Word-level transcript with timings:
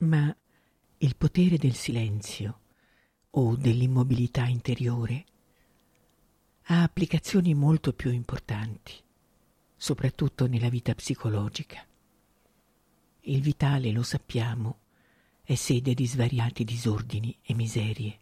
Ma 0.00 0.34
il 0.98 1.16
potere 1.16 1.58
del 1.58 1.74
silenzio 1.74 2.60
o 3.30 3.54
dell'immobilità 3.54 4.46
interiore 4.46 5.24
ha 6.64 6.82
applicazioni 6.82 7.52
molto 7.52 7.92
più 7.92 8.10
importanti, 8.10 8.94
soprattutto 9.76 10.46
nella 10.46 10.70
vita 10.70 10.94
psicologica. 10.94 11.86
Il 13.22 13.42
vitale, 13.42 13.90
lo 13.92 14.02
sappiamo, 14.02 14.78
è 15.42 15.54
sede 15.54 15.92
di 15.92 16.06
svariati 16.06 16.64
disordini 16.64 17.36
e 17.42 17.54
miserie, 17.54 18.18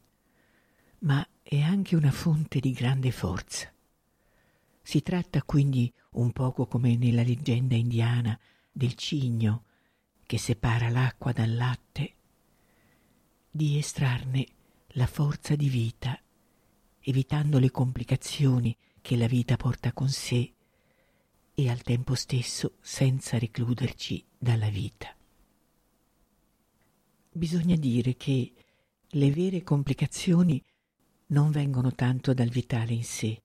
ma 1.00 1.24
è 1.42 1.60
anche 1.60 1.94
una 1.94 2.10
fonte 2.10 2.58
di 2.58 2.72
grande 2.72 3.12
forza. 3.12 3.72
Si 4.82 5.00
tratta 5.02 5.44
quindi 5.44 5.92
un 6.12 6.32
poco 6.32 6.66
come 6.66 6.96
nella 6.96 7.22
leggenda 7.22 7.76
indiana 7.76 8.36
del 8.72 8.94
cigno 8.94 9.66
che 10.28 10.36
separa 10.36 10.90
l'acqua 10.90 11.32
dal 11.32 11.54
latte, 11.54 12.14
di 13.50 13.78
estrarne 13.78 14.46
la 14.88 15.06
forza 15.06 15.56
di 15.56 15.70
vita, 15.70 16.20
evitando 17.00 17.58
le 17.58 17.70
complicazioni 17.70 18.76
che 19.00 19.16
la 19.16 19.26
vita 19.26 19.56
porta 19.56 19.94
con 19.94 20.10
sé 20.10 20.52
e 21.54 21.70
al 21.70 21.80
tempo 21.80 22.14
stesso 22.14 22.74
senza 22.82 23.38
recluderci 23.38 24.22
dalla 24.36 24.68
vita. 24.68 25.16
Bisogna 27.32 27.76
dire 27.76 28.14
che 28.14 28.52
le 29.06 29.30
vere 29.30 29.62
complicazioni 29.62 30.62
non 31.28 31.50
vengono 31.50 31.94
tanto 31.94 32.34
dal 32.34 32.50
vitale 32.50 32.92
in 32.92 33.04
sé, 33.04 33.42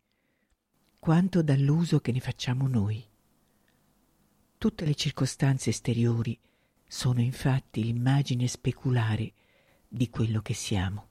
quanto 1.00 1.42
dall'uso 1.44 2.02
che 2.02 2.12
ne 2.12 2.20
facciamo 2.20 2.68
noi. 2.68 3.02
Tutte 4.58 4.84
le 4.84 4.96
circostanze 4.96 5.70
esteriori 5.70 6.38
sono 6.94 7.22
infatti 7.22 7.84
l'immagine 7.84 8.48
speculare 8.48 9.34
di 9.88 10.12
quello 10.12 10.44
che 10.44 10.54
siamo. 10.54 11.08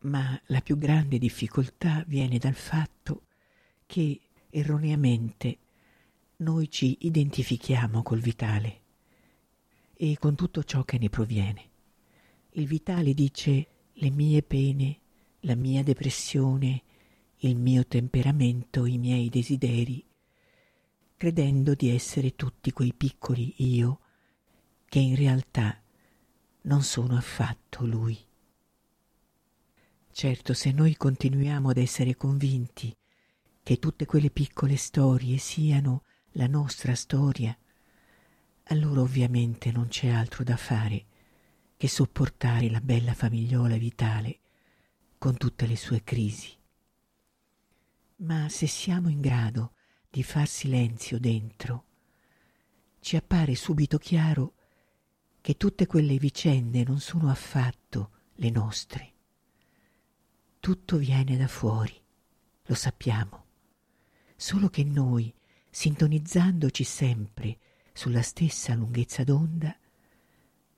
Ma 0.00 0.38
la 0.48 0.60
più 0.60 0.76
grande 0.76 1.16
difficoltà 1.16 2.04
viene 2.06 2.36
dal 2.36 2.54
fatto 2.54 3.22
che 3.86 4.20
erroneamente 4.50 5.58
noi 6.36 6.70
ci 6.70 6.98
identifichiamo 7.00 8.02
col 8.02 8.20
vitale 8.20 8.80
e 9.94 10.18
con 10.18 10.34
tutto 10.34 10.62
ciò 10.62 10.84
che 10.84 10.98
ne 10.98 11.08
proviene. 11.08 11.70
Il 12.50 12.66
vitale 12.66 13.14
dice 13.14 13.68
le 13.90 14.10
mie 14.10 14.42
pene, 14.42 14.98
la 15.40 15.54
mia 15.54 15.82
depressione, 15.82 16.82
il 17.36 17.56
mio 17.56 17.86
temperamento, 17.86 18.84
i 18.84 18.98
miei 18.98 19.30
desideri, 19.30 20.04
credendo 21.16 21.72
di 21.72 21.88
essere 21.88 22.36
tutti 22.36 22.70
quei 22.70 22.92
piccoli 22.92 23.54
io 23.56 24.00
che 24.88 24.98
in 24.98 25.16
realtà 25.16 25.80
non 26.62 26.82
sono 26.82 27.16
affatto 27.16 27.84
lui. 27.84 28.18
Certo, 30.10 30.54
se 30.54 30.72
noi 30.72 30.96
continuiamo 30.96 31.68
ad 31.68 31.76
essere 31.76 32.16
convinti 32.16 32.96
che 33.62 33.78
tutte 33.78 34.06
quelle 34.06 34.30
piccole 34.30 34.76
storie 34.76 35.36
siano 35.36 36.04
la 36.32 36.46
nostra 36.46 36.94
storia, 36.94 37.56
allora 38.64 39.02
ovviamente 39.02 39.70
non 39.70 39.88
c'è 39.88 40.08
altro 40.08 40.42
da 40.42 40.56
fare 40.56 41.04
che 41.76 41.86
sopportare 41.86 42.70
la 42.70 42.80
bella 42.80 43.14
famigliola 43.14 43.76
vitale 43.76 44.40
con 45.18 45.36
tutte 45.36 45.66
le 45.66 45.76
sue 45.76 46.02
crisi. 46.02 46.56
Ma 48.16 48.48
se 48.48 48.66
siamo 48.66 49.08
in 49.08 49.20
grado 49.20 49.74
di 50.10 50.22
far 50.22 50.48
silenzio 50.48 51.20
dentro, 51.20 51.84
ci 53.00 53.16
appare 53.16 53.54
subito 53.54 53.98
chiaro 53.98 54.54
che 55.48 55.56
tutte 55.56 55.86
quelle 55.86 56.18
vicende 56.18 56.84
non 56.84 57.00
sono 57.00 57.30
affatto 57.30 58.10
le 58.34 58.50
nostre. 58.50 59.12
Tutto 60.60 60.98
viene 60.98 61.38
da 61.38 61.48
fuori, 61.48 61.98
lo 62.66 62.74
sappiamo, 62.74 63.46
solo 64.36 64.68
che 64.68 64.84
noi, 64.84 65.34
sintonizzandoci 65.70 66.84
sempre 66.84 67.58
sulla 67.94 68.20
stessa 68.20 68.74
lunghezza 68.74 69.24
d'onda, 69.24 69.74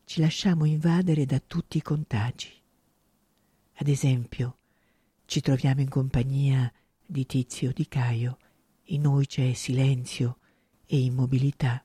ci 0.04 0.20
lasciamo 0.20 0.64
invadere 0.66 1.24
da 1.24 1.40
tutti 1.40 1.78
i 1.78 1.82
contagi. 1.82 2.52
Ad 3.72 3.88
esempio, 3.88 4.58
ci 5.24 5.40
troviamo 5.40 5.80
in 5.80 5.88
compagnia 5.88 6.72
di 7.04 7.26
Tizio 7.26 7.72
di 7.72 7.88
Caio, 7.88 8.38
in 8.84 9.00
noi 9.00 9.26
c'è 9.26 9.52
silenzio 9.52 10.38
e 10.86 11.02
immobilità, 11.02 11.84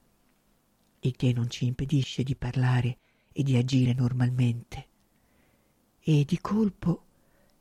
il 1.07 1.15
che 1.15 1.33
non 1.33 1.49
ci 1.49 1.65
impedisce 1.65 2.23
di 2.23 2.35
parlare 2.35 2.97
e 3.31 3.43
di 3.43 3.55
agire 3.57 3.93
normalmente. 3.93 4.87
E 5.99 6.23
di 6.25 6.39
colpo 6.39 7.03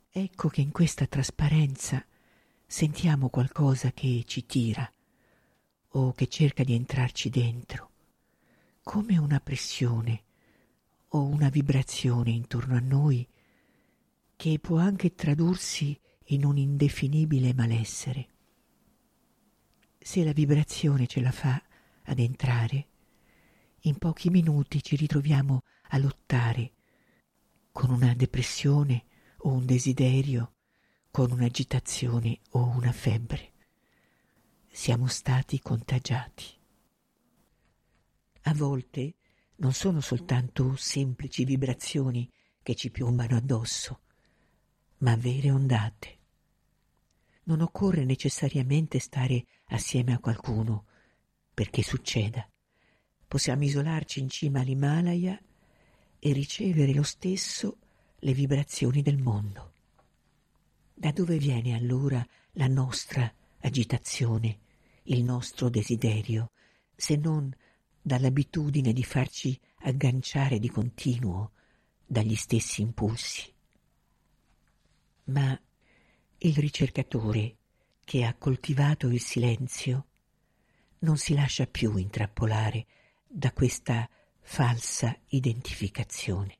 ecco 0.09 0.47
che 0.49 0.61
in 0.61 0.71
questa 0.71 1.07
trasparenza 1.07 2.05
sentiamo 2.65 3.29
qualcosa 3.29 3.91
che 3.91 4.23
ci 4.25 4.45
tira 4.45 4.89
o 5.89 6.13
che 6.13 6.27
cerca 6.27 6.63
di 6.63 6.73
entrarci 6.73 7.29
dentro, 7.29 7.89
come 8.83 9.17
una 9.17 9.39
pressione 9.39 10.23
o 11.09 11.23
una 11.23 11.49
vibrazione 11.49 12.31
intorno 12.31 12.75
a 12.75 12.79
noi 12.79 13.27
che 14.35 14.59
può 14.59 14.77
anche 14.77 15.15
tradursi 15.15 15.97
in 16.29 16.43
un 16.43 16.57
indefinibile 16.57 17.53
malessere. 17.53 18.27
Se 19.97 20.23
la 20.23 20.33
vibrazione 20.33 21.07
ce 21.07 21.21
la 21.21 21.31
fa 21.31 21.61
ad 22.03 22.19
entrare, 22.19 22.87
in 23.87 23.97
pochi 23.97 24.29
minuti 24.29 24.81
ci 24.81 24.95
ritroviamo 24.95 25.63
a 25.89 25.97
lottare 25.97 26.73
con 27.71 27.91
una 27.91 28.13
depressione 28.15 29.05
o 29.39 29.51
un 29.51 29.65
desiderio, 29.65 30.53
con 31.11 31.31
un'agitazione 31.31 32.39
o 32.51 32.67
una 32.69 32.91
febbre. 32.91 33.53
Siamo 34.71 35.07
stati 35.07 35.59
contagiati. 35.59 36.45
A 38.43 38.53
volte 38.53 39.15
non 39.57 39.71
sono 39.73 40.01
soltanto 40.01 40.75
semplici 40.75 41.45
vibrazioni 41.45 42.29
che 42.63 42.75
ci 42.75 42.89
piombano 42.89 43.37
addosso, 43.37 44.01
ma 44.99 45.15
vere 45.15 45.51
ondate. 45.51 46.17
Non 47.43 47.61
occorre 47.61 48.03
necessariamente 48.03 48.97
stare 48.97 49.45
assieme 49.65 50.13
a 50.13 50.19
qualcuno 50.19 50.85
perché 51.53 51.83
succeda. 51.83 52.49
Possiamo 53.35 53.65
isolarci 53.65 54.21
in 54.21 54.29
cima 54.29 54.61
all'Himalaya 54.61 55.37
e 56.19 56.31
ricevere 56.31 56.93
lo 56.93 57.03
stesso 57.03 57.79
le 58.19 58.31
vibrazioni 58.31 59.01
del 59.01 59.17
mondo. 59.17 59.73
Da 60.93 61.11
dove 61.11 61.37
viene 61.37 61.75
allora 61.75 62.25
la 62.53 62.67
nostra 62.67 63.29
agitazione, 63.59 64.59
il 65.03 65.21
nostro 65.25 65.67
desiderio, 65.67 66.51
se 66.95 67.17
non 67.17 67.53
dall'abitudine 68.01 68.93
di 68.93 69.03
farci 69.03 69.59
agganciare 69.79 70.57
di 70.57 70.69
continuo 70.69 71.51
dagli 72.05 72.35
stessi 72.35 72.83
impulsi? 72.83 73.53
Ma 75.25 75.61
il 76.37 76.55
ricercatore 76.55 77.57
che 78.05 78.23
ha 78.23 78.33
coltivato 78.33 79.09
il 79.09 79.19
silenzio 79.19 80.05
non 80.99 81.17
si 81.17 81.33
lascia 81.33 81.67
più 81.67 81.97
intrappolare 81.97 82.85
da 83.37 83.51
questa 83.51 84.09
falsa 84.39 85.13
identificazione. 85.27 86.57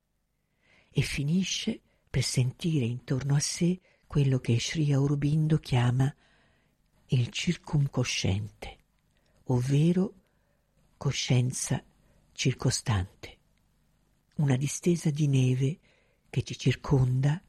E 0.92 1.02
finisce 1.02 1.80
per 2.10 2.22
sentire 2.22 2.84
intorno 2.84 3.36
a 3.36 3.40
sé 3.40 3.80
quello 4.06 4.40
che 4.40 4.60
Sri 4.60 4.92
Aurobindo 4.92 5.58
chiama 5.60 6.14
il 7.08 7.30
circumcosciente, 7.30 8.78
ovvero 9.46 10.14
coscienza 10.98 11.82
circostante, 12.34 13.38
una 14.36 14.58
distesa 14.58 15.10
di 15.10 15.28
neve 15.28 15.80
che 16.30 16.44
ci 16.44 16.58
circonda 16.58 17.42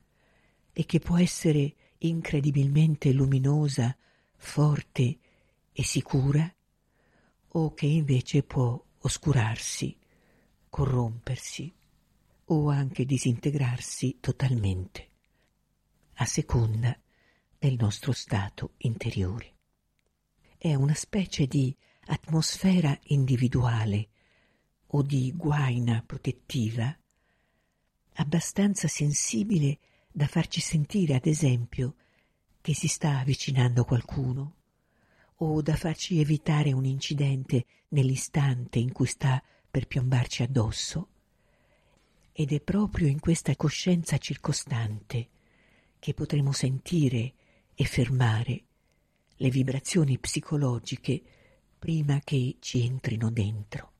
e 0.73 0.87
che 0.87 1.01
può 1.01 1.19
essere 1.19 1.75
incredibilmente 1.99 3.11
luminosa, 3.11 3.97
forte 4.37 5.19
e 5.73 5.83
sicura, 5.83 6.49
o 7.49 7.75
che 7.75 7.87
invece 7.87 8.45
può 8.45 8.86
oscurarsi, 9.07 9.97
corrompersi 10.69 11.73
o 12.47 12.71
anche 12.71 13.05
disintegrarsi 13.05 14.19
totalmente, 14.21 15.11
a 16.15 16.25
seconda 16.25 16.99
del 17.57 17.77
nostro 17.79 18.11
stato 18.13 18.75
interiore. 18.79 19.55
È 20.59 20.75
una 20.75 20.95
specie 20.95 21.47
di 21.47 21.75
atmosfera 22.07 22.99
individuale 23.05 24.09
o 24.89 25.03
di 25.03 25.33
guaina 25.35 26.03
protettiva 26.05 26.97
abbastanza 28.15 28.89
sensibile 28.89 29.79
da 30.11 30.27
farci 30.27 30.61
sentire, 30.61 31.15
ad 31.15 31.27
esempio, 31.27 31.95
che 32.61 32.75
si 32.75 32.89
sta 32.89 33.19
avvicinando 33.19 33.85
qualcuno, 33.85 34.55
o 35.37 35.61
da 35.63 35.77
farci 35.77 36.21
evitare 36.21 36.73
un 36.73 36.85
incidente 36.85 37.67
nell'istante 37.89 38.79
in 38.79 38.93
cui 38.93 39.07
sta 39.07 39.43
per 39.71 39.87
piombarci 39.87 40.43
addosso, 40.43 41.09
Ed 42.39 42.53
è 42.53 42.61
proprio 42.61 43.09
in 43.09 43.19
questa 43.19 43.57
coscienza 43.57 44.19
circostante 44.19 45.29
che 45.99 46.13
potremo 46.13 46.53
sentire 46.53 47.33
e 47.75 47.85
fermare 47.85 48.65
le 49.37 49.49
vibrazioni 49.49 50.19
psicologiche 50.19 51.23
prima 51.79 52.21
che 52.21 52.57
ci 52.61 52.85
entrino 52.85 53.31
dentro. 53.31 53.93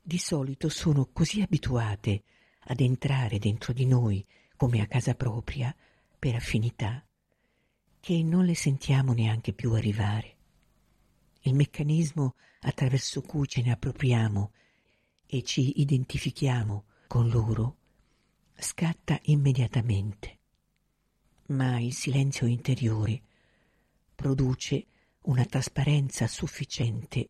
Di 0.00 0.18
solito 0.18 0.68
sono 0.68 1.08
così 1.12 1.40
abituate 1.40 2.22
ad 2.66 2.80
entrare 2.80 3.38
dentro 3.38 3.72
di 3.72 3.86
noi 3.86 4.24
come 4.56 4.80
a 4.80 4.86
casa 4.86 5.14
propria 5.14 5.74
per 6.18 6.36
affinità 6.36 7.04
che 8.00 8.22
non 8.22 8.46
le 8.46 8.54
sentiamo 8.54 9.12
neanche 9.12 9.52
più 9.52 9.72
arrivare. 9.74 10.36
Il 11.42 11.54
meccanismo 11.54 12.34
attraverso 12.60 13.20
cui 13.20 13.46
ce 13.46 13.62
ne 13.62 13.72
appropriamo 13.72 14.52
e 15.26 15.42
ci 15.42 15.80
identifichiamo 15.80 16.84
con 17.06 17.28
loro 17.28 17.76
scatta 18.56 19.18
immediatamente, 19.24 20.38
ma 21.46 21.78
il 21.78 21.94
silenzio 21.94 22.46
interiore 22.46 23.22
produce 24.14 24.86
una 25.22 25.44
trasparenza 25.44 26.26
sufficiente 26.26 27.28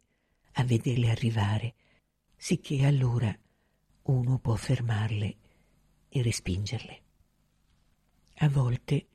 a 0.52 0.64
vederle 0.64 1.10
arrivare, 1.10 1.74
sicché 2.36 2.84
allora 2.84 3.36
uno 4.02 4.38
può 4.38 4.54
fermarle 4.54 5.36
e 6.08 6.22
respingerle. 6.22 7.02
A 8.38 8.48
volte 8.48 9.06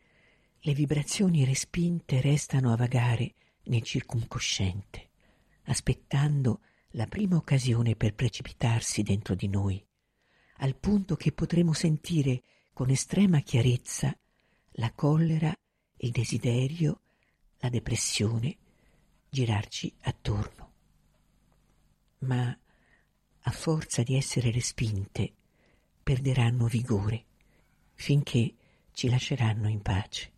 le 0.65 0.73
vibrazioni 0.73 1.45
respinte 1.45 2.19
restano 2.21 2.73
a 2.73 2.75
vagare 2.75 3.35
nel 3.65 3.83
circumcosciente, 3.83 5.09
aspettando 5.65 6.61
la 6.93 7.05
prima 7.05 7.35
occasione 7.35 7.95
per 7.95 8.15
precipitarsi 8.15 9.03
dentro 9.03 9.35
di 9.35 9.47
noi, 9.47 9.85
al 10.57 10.75
punto 10.75 11.15
che 11.15 11.31
potremo 11.33 11.73
sentire 11.73 12.41
con 12.73 12.89
estrema 12.89 13.41
chiarezza 13.41 14.17
la 14.77 14.91
collera, 14.91 15.55
il 15.97 16.09
desiderio, 16.09 17.01
la 17.59 17.69
depressione 17.69 18.57
girarci 19.29 19.93
attorno. 20.01 20.71
Ma 22.19 22.57
a 23.39 23.51
forza 23.51 24.01
di 24.01 24.15
essere 24.15 24.49
respinte, 24.49 25.31
perderanno 26.01 26.65
vigore 26.65 27.25
finché 27.93 28.55
ci 28.93 29.09
lasceranno 29.09 29.69
in 29.69 29.83
pace. 29.83 30.33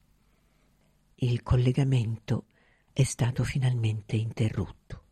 Il 1.19 1.43
collegamento 1.43 2.45
è 2.93 3.03
stato 3.03 3.43
finalmente 3.43 4.15
interrotto 4.15 5.03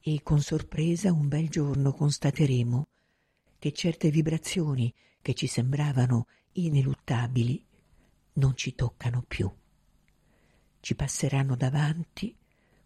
e 0.00 0.22
con 0.22 0.40
sorpresa 0.40 1.12
un 1.12 1.28
bel 1.28 1.48
giorno 1.48 1.92
constateremo 1.92 2.88
che 3.58 3.72
certe 3.72 4.10
vibrazioni 4.10 4.92
che 5.20 5.34
ci 5.34 5.46
sembravano 5.46 6.26
ineluttabili 6.52 7.64
non 8.34 8.56
ci 8.56 8.74
toccano 8.74 9.22
più 9.26 9.50
ci 10.80 10.94
passeranno 10.94 11.56
davanti 11.56 12.34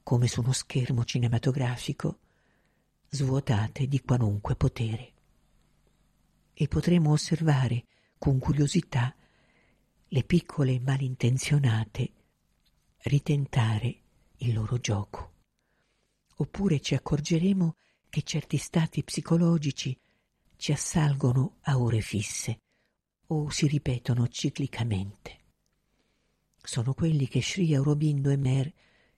come 0.03 0.27
su 0.27 0.41
uno 0.41 0.53
schermo 0.53 1.05
cinematografico, 1.05 2.19
svuotate 3.09 3.87
di 3.87 4.01
qualunque 4.01 4.57
potere. 4.57 5.13
E 6.55 6.69
potremo 6.69 7.13
osservare 7.13 7.85
con 8.19 8.39
curiosità 8.39 9.15
le 10.09 10.25
piccole 10.25 10.81
malintenzionate 10.81 12.11
ritentare 13.03 14.01
il 14.39 14.53
loro 14.53 14.79
gioco. 14.79 15.33
Oppure 16.37 16.81
ci 16.81 16.95
accorgeremo 16.95 17.77
che 18.09 18.23
certi 18.23 18.57
stati 18.57 19.03
psicologici 19.03 19.99
ci 20.57 20.73
assalgono 20.73 21.59
a 21.63 21.79
ore 21.79 22.01
fisse 22.01 22.61
o 23.29 23.49
si 23.51 23.67
ripetono 23.67 24.29
ciclicamente 24.29 25.41
sono 26.63 26.95
quelli 26.95 27.27
che 27.29 27.43
Sri 27.43 27.75
Aurobindo 27.75 28.31
e 28.31 28.37
Mer 28.37 28.73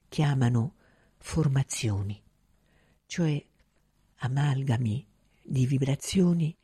chiamano 0.09 0.77
formazioni, 1.19 2.21
cioè 3.07 3.45
amalgami 4.17 5.07
di 5.43 5.67
vibrazioni 5.67 6.57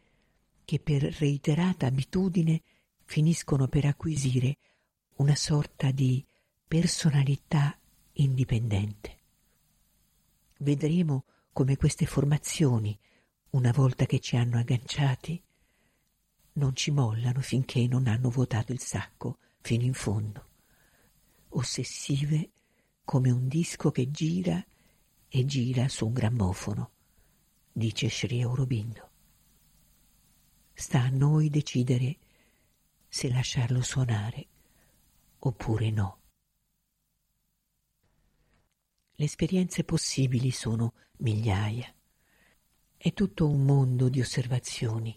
che 0.64 0.78
per 0.78 1.02
reiterata 1.02 1.86
abitudine 1.86 2.62
finiscono 3.04 3.68
per 3.68 3.84
acquisire 3.84 4.56
una 5.16 5.34
sorta 5.34 5.90
di 5.90 6.24
personalità 6.70 7.76
indipendente. 8.12 9.18
Vedremo 10.58 11.24
come 11.52 11.76
queste 11.76 12.06
formazioni, 12.06 12.96
una 13.50 13.72
volta 13.72 14.06
che 14.06 14.20
ci 14.20 14.36
hanno 14.36 14.56
agganciati, 14.56 15.42
non 16.52 16.76
ci 16.76 16.92
mollano 16.92 17.40
finché 17.40 17.88
non 17.88 18.06
hanno 18.06 18.30
vuotato 18.30 18.70
il 18.70 18.78
sacco 18.78 19.38
fino 19.60 19.82
in 19.82 19.94
fondo 19.94 20.44
ossessive 21.52 22.50
come 23.04 23.32
un 23.32 23.48
disco 23.48 23.90
che 23.90 24.08
gira 24.12 24.64
e 25.28 25.44
gira 25.44 25.88
su 25.88 26.06
un 26.06 26.12
grammofono, 26.12 26.90
dice 27.72 28.08
Sri 28.08 28.42
Aurobindo. 28.42 29.08
Sta 30.72 31.02
a 31.02 31.08
noi 31.08 31.50
decidere 31.50 32.16
se 33.08 33.28
lasciarlo 33.28 33.82
suonare 33.82 34.46
oppure 35.40 35.90
no. 35.90 36.19
Le 39.20 39.26
esperienze 39.26 39.84
possibili 39.84 40.50
sono 40.50 40.94
migliaia. 41.18 41.94
È 42.96 43.12
tutto 43.12 43.46
un 43.46 43.66
mondo 43.66 44.08
di 44.08 44.18
osservazioni, 44.18 45.14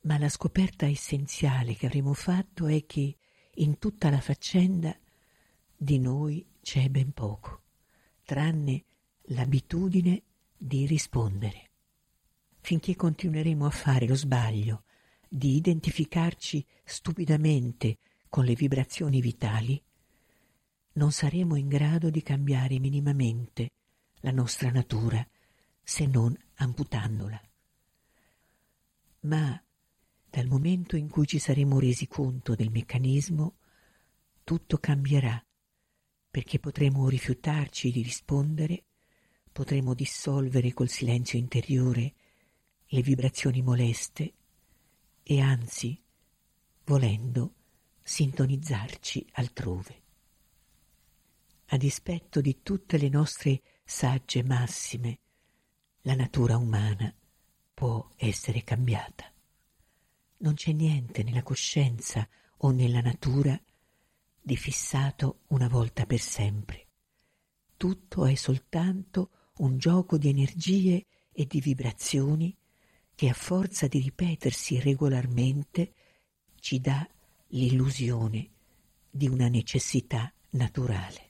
ma 0.00 0.18
la 0.18 0.28
scoperta 0.28 0.86
essenziale 0.86 1.76
che 1.76 1.86
avremo 1.86 2.12
fatto 2.12 2.66
è 2.66 2.84
che 2.86 3.16
in 3.54 3.78
tutta 3.78 4.10
la 4.10 4.20
faccenda 4.20 4.98
di 5.76 6.00
noi 6.00 6.44
c'è 6.60 6.88
ben 6.88 7.12
poco, 7.12 7.62
tranne 8.24 8.82
l'abitudine 9.26 10.24
di 10.56 10.86
rispondere. 10.86 11.70
Finché 12.58 12.96
continueremo 12.96 13.64
a 13.64 13.70
fare 13.70 14.08
lo 14.08 14.16
sbaglio 14.16 14.82
di 15.28 15.54
identificarci 15.54 16.66
stupidamente 16.82 17.98
con 18.28 18.44
le 18.44 18.54
vibrazioni 18.54 19.20
vitali, 19.20 19.80
non 21.00 21.12
saremo 21.12 21.56
in 21.56 21.68
grado 21.68 22.10
di 22.10 22.22
cambiare 22.22 22.78
minimamente 22.78 23.70
la 24.16 24.32
nostra 24.32 24.70
natura 24.70 25.26
se 25.82 26.04
non 26.04 26.36
amputandola. 26.56 27.40
Ma 29.20 29.64
dal 30.28 30.46
momento 30.46 30.96
in 30.96 31.08
cui 31.08 31.26
ci 31.26 31.38
saremo 31.38 31.80
resi 31.80 32.06
conto 32.06 32.54
del 32.54 32.70
meccanismo, 32.70 33.54
tutto 34.44 34.76
cambierà 34.76 35.42
perché 36.30 36.58
potremo 36.58 37.08
rifiutarci 37.08 37.90
di 37.90 38.02
rispondere, 38.02 38.84
potremo 39.50 39.94
dissolvere 39.94 40.74
col 40.74 40.90
silenzio 40.90 41.38
interiore 41.38 42.12
le 42.88 43.00
vibrazioni 43.00 43.62
moleste 43.62 44.34
e 45.22 45.40
anzi, 45.40 45.98
volendo, 46.84 47.54
sintonizzarci 48.02 49.26
altrove. 49.32 50.08
A 51.72 51.76
dispetto 51.76 52.40
di 52.40 52.62
tutte 52.62 52.98
le 52.98 53.08
nostre 53.08 53.62
sagge 53.84 54.42
massime, 54.42 55.20
la 56.00 56.16
natura 56.16 56.56
umana 56.56 57.14
può 57.72 58.10
essere 58.16 58.64
cambiata. 58.64 59.32
Non 60.38 60.54
c'è 60.54 60.72
niente 60.72 61.22
nella 61.22 61.44
coscienza 61.44 62.28
o 62.58 62.72
nella 62.72 63.00
natura 63.00 63.56
di 64.42 64.56
fissato 64.56 65.42
una 65.48 65.68
volta 65.68 66.06
per 66.06 66.18
sempre. 66.18 66.88
Tutto 67.76 68.26
è 68.26 68.34
soltanto 68.34 69.52
un 69.58 69.78
gioco 69.78 70.18
di 70.18 70.28
energie 70.28 71.06
e 71.30 71.46
di 71.46 71.60
vibrazioni 71.60 72.56
che 73.14 73.28
a 73.28 73.34
forza 73.34 73.86
di 73.86 74.00
ripetersi 74.00 74.80
regolarmente 74.80 75.92
ci 76.58 76.80
dà 76.80 77.08
l'illusione 77.50 78.50
di 79.08 79.28
una 79.28 79.46
necessità 79.46 80.32
naturale. 80.50 81.29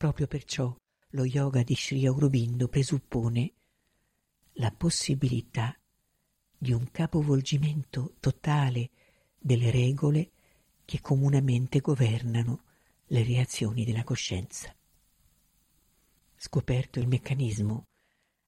Proprio 0.00 0.26
perciò 0.26 0.74
lo 1.10 1.24
yoga 1.26 1.62
di 1.62 1.74
Sri 1.74 2.06
Aurobindo 2.06 2.68
presuppone 2.68 3.52
la 4.52 4.70
possibilità 4.70 5.78
di 6.56 6.72
un 6.72 6.90
capovolgimento 6.90 8.14
totale 8.18 8.92
delle 9.38 9.70
regole 9.70 10.30
che 10.86 11.02
comunemente 11.02 11.80
governano 11.80 12.64
le 13.08 13.22
reazioni 13.24 13.84
della 13.84 14.02
coscienza. 14.02 14.74
Scoperto 16.34 16.98
il 16.98 17.06
meccanismo, 17.06 17.88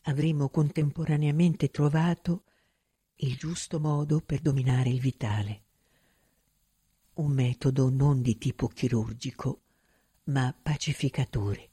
avremo 0.05 0.49
contemporaneamente 0.49 1.69
trovato 1.69 2.45
il 3.17 3.37
giusto 3.37 3.79
modo 3.79 4.23
per 4.23 4.41
dominare 4.41 4.89
il 4.89 5.01
vitale, 5.01 5.65
un 7.17 7.31
metodo 7.31 7.91
non 7.91 8.23
di 8.23 8.39
tipo 8.39 8.69
chirurgico, 8.69 9.62
ma 10.33 10.55
pacificatore. 10.61 11.71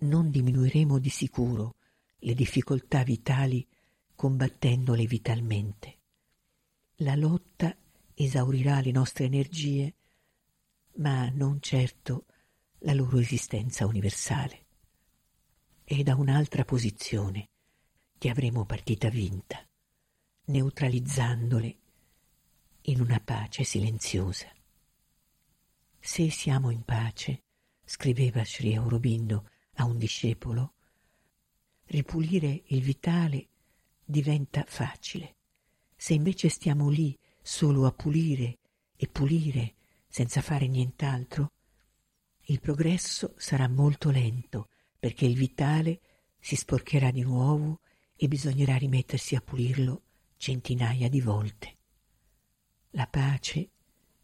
Non 0.00 0.30
diminuiremo 0.30 0.98
di 0.98 1.08
sicuro 1.08 1.76
le 2.18 2.34
difficoltà 2.34 3.02
vitali 3.02 3.66
combattendole 4.14 5.06
vitalmente. 5.06 5.98
La 6.96 7.14
lotta 7.16 7.74
esaurirà 8.12 8.80
le 8.82 8.90
nostre 8.90 9.24
energie, 9.24 9.94
ma 10.96 11.30
non 11.30 11.62
certo 11.62 12.26
la 12.80 12.92
loro 12.92 13.18
esistenza 13.18 13.86
universale. 13.86 14.66
È 15.82 16.02
da 16.02 16.16
un'altra 16.16 16.64
posizione 16.66 17.48
che 18.18 18.28
avremo 18.28 18.66
partita 18.66 19.08
vinta, 19.08 19.66
neutralizzandole 20.44 21.78
in 22.82 23.00
una 23.00 23.18
pace 23.18 23.64
silenziosa. 23.64 24.46
Se 26.02 26.30
siamo 26.30 26.70
in 26.70 26.82
pace, 26.82 27.42
scriveva 27.84 28.42
Sri 28.42 28.74
Aurobindo 28.74 29.50
a 29.74 29.84
un 29.84 29.98
discepolo, 29.98 30.72
ripulire 31.86 32.62
il 32.68 32.80
vitale 32.80 33.48
diventa 34.02 34.64
facile. 34.66 35.36
Se 35.94 36.14
invece 36.14 36.48
stiamo 36.48 36.88
lì 36.88 37.16
solo 37.42 37.84
a 37.84 37.92
pulire 37.92 38.58
e 38.96 39.08
pulire 39.08 39.74
senza 40.08 40.40
fare 40.40 40.66
nient'altro, 40.66 41.52
il 42.44 42.60
progresso 42.60 43.34
sarà 43.36 43.68
molto 43.68 44.10
lento 44.10 44.68
perché 44.98 45.26
il 45.26 45.36
vitale 45.36 46.00
si 46.38 46.56
sporcherà 46.56 47.10
di 47.10 47.22
nuovo 47.22 47.80
e 48.16 48.26
bisognerà 48.26 48.76
rimettersi 48.76 49.34
a 49.36 49.40
pulirlo 49.42 50.02
centinaia 50.38 51.10
di 51.10 51.20
volte. 51.20 51.76
La 52.92 53.06
pace 53.06 53.70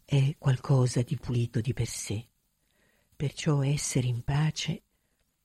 è 0.09 0.35
qualcosa 0.37 1.01
di 1.01 1.17
pulito 1.17 1.59
di 1.59 1.73
per 1.73 1.87
sé, 1.87 2.29
perciò 3.13 3.61
essere 3.61 4.07
in 4.07 4.23
pace 4.23 4.83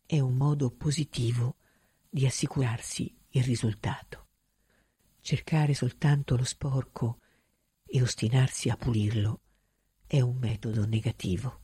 è 0.06 0.20
un 0.20 0.36
modo 0.36 0.70
positivo 0.70 1.56
di 2.08 2.26
assicurarsi 2.26 3.12
il 3.30 3.42
risultato. 3.42 4.26
Cercare 5.20 5.74
soltanto 5.74 6.36
lo 6.36 6.44
sporco 6.44 7.18
e 7.84 8.02
ostinarsi 8.02 8.68
a 8.68 8.76
pulirlo 8.76 9.40
è 10.06 10.20
un 10.20 10.36
metodo 10.36 10.86
negativo. 10.86 11.61